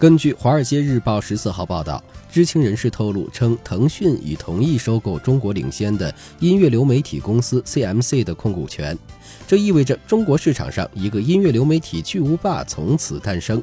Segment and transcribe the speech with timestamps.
[0.00, 2.02] 根据《华尔街日报》十四号报道，
[2.32, 8.98] 知情人士透露称，腾讯已同意收购中国领先的音乐流媒体公司 CMC 的控股权，
[9.46, 13.62] 这意味着中国市场上一个音乐流媒体巨无霸从此诞生。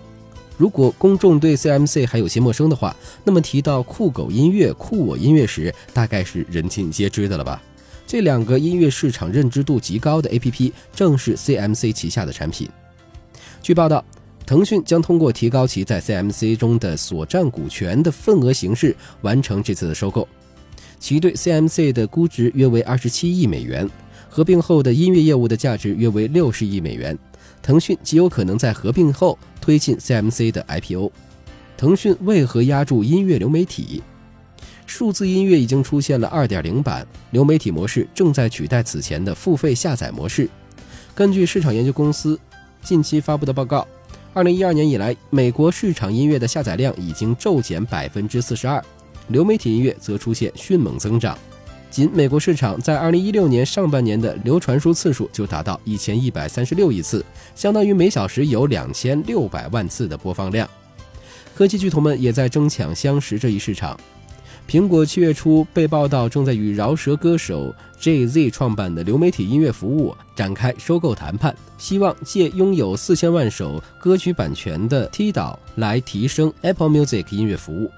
[0.57, 7.59] 如果公众对 CMC 还有些陌生的话，那么提到酷狗音乐、酷我音乐时，大概是人尽皆知的了吧？
[8.05, 12.69] 这两个音乐市场认知度极高的 APP，正是 CMC 旗下的产品。
[13.63, 14.05] 据报道。
[14.47, 20.25] 腾讯将通过提高其在 CMC 中的所占股权的份额形式完成这次的收购，
[21.01, 23.87] 其对 CMC 的估值约为二十七亿美元，
[24.29, 27.19] 合并后的音乐业务的价值约为六十亿美元。
[27.61, 31.11] 腾讯极有可能在合并后推进 CMC 的 IPO。
[31.75, 34.01] 腾讯为何压住音乐流媒体？
[34.85, 40.49] 数字音乐已经出现了2.0版，流媒体模式正在取代此前的付费下载模式。
[41.13, 42.39] 根据市场研究公司
[42.81, 43.85] 近期发布的报告。
[44.33, 48.83] 二零一二年以来，美国市场音乐的下载量已经骤减百分之四十二，
[49.29, 51.37] 流媒体音乐则出现迅猛增长。
[51.89, 60.69] 仅美国市场在二零一六年上半年的流传输次数就达到一千一百三十六亿次，相当于每小时有两千六百万次的播放量。
[61.55, 63.99] 科技巨头们也在争抢相识这一市场。
[64.67, 77.89] 苹果七月初被报道正在与饶舌歌手 J.Z 创办的流媒体音乐服务展开收购谈判，希望借拥有四千万首歌曲版权的 T 岛来提升 Apple Music 音乐服务。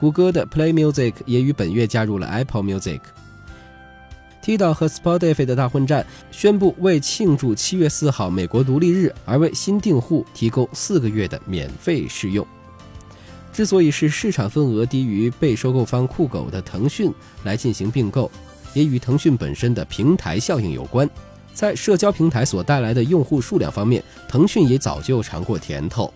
[0.00, 3.00] 谷歌的 Play Music 也于本月加入了 Apple Music。
[4.40, 12.46] T 岛和 Spotify 的大混战宣布为庆祝七月四号美国独立日而为新订户提供四个月的免费试用。
[13.56, 17.10] 之所以是市场份额低于被收购方酷狗的腾讯
[17.44, 18.30] 来进行并购，
[18.74, 21.08] 也与腾讯本身的平台效应有关。
[21.54, 26.12] 在社交平台所带来的用户数量方面，腾讯也早就尝过甜头。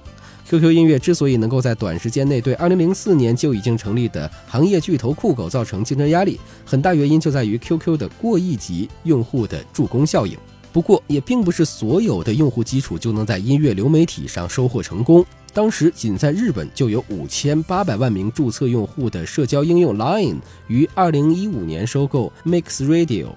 [0.51, 10.37] QQ 音乐之所以能够在短时间内对2004年就已经成立的行业巨头酷狗造成竞争压力，很大原因就在于 QQ 的过亿级用户的助攻效应。
[10.75, 15.25] 不过，也并不是所有的用户基础就能在音乐流媒体上收获成功。
[15.53, 20.37] 当时仅在日本就有五千八百万名注册用户的社交应用 Line
[20.69, 23.29] 于二零一五年收购 Mix Radio，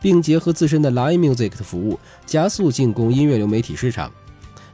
[0.00, 4.10] 并结合自身的 Line Music 的服务，加速进攻音乐流媒体市场。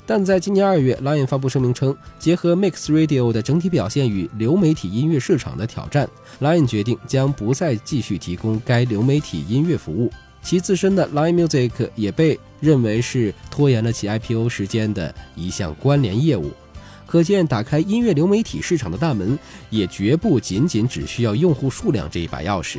[0.05, 6.09] 但在今年二月，Line 发布声明称，结合 Mix Radio 的整体表现与流媒体音乐市场的挑战
[6.41, 10.11] ，Line 决定将不再继续提供该流媒体音乐服务。
[10.43, 16.51] 其自身的 Line Music 也被认为是拖延了其 IPO 时间的一项关联业务。
[17.13, 22.79] 可见，打开音乐流媒体市场的大门，也绝不仅仅只需要用户数量这一把钥匙。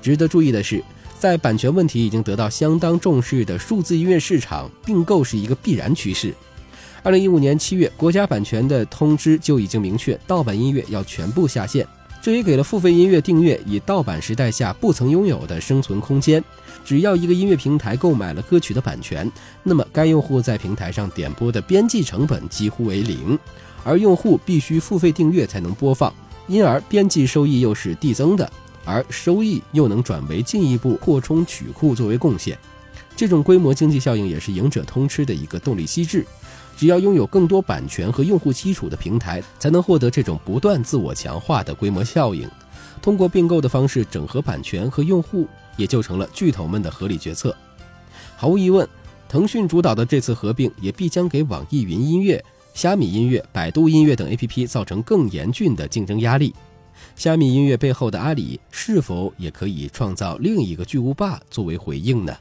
[0.00, 0.82] 值得注意的是，
[1.18, 6.34] 在版权问题已经得到相当重视的数字音乐市场，并购是一个必然趋势。
[7.02, 11.86] 二零一五年七月，国家版权的通知就已经明确，盗版音乐要全部下线。
[12.24, 16.42] 这也给了付费音乐订阅以盗版时代下不曾拥有的生存空间。
[16.82, 19.30] 只要一个音乐平台购买了歌曲的版权，
[19.62, 23.38] 那么该用户在平台上点播的边际成本几乎为零。
[23.84, 26.10] 而用户必须付费订阅才能播放，
[26.46, 28.50] 因而边际收益又是递增的，
[28.86, 32.58] 而收益又能转为进一步扩充曲库作为贡献。
[33.16, 36.26] 这种规模经济效应也是赢者通吃的一个动力机制。
[36.76, 42.50] 只要拥有更多版权和用户基础的平台，才能获得这种不断自我强化的规模效应。
[43.00, 45.46] 通过并购的方式整合版权和用户，
[45.76, 47.56] 也就成了巨头们的合理决策。
[48.36, 48.88] 毫无疑问，
[49.28, 52.44] 腾讯主导的这次合并也必将给网易云音乐。
[52.72, 56.52] 虾米音乐、百度音乐等 APP 造成更严峻的竞争压力。
[57.14, 62.36] 虾米音乐背后的阿里是否也可以创造另一个巨无霸作为回应呢？